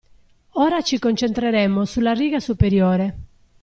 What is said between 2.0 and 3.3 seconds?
riga superiore.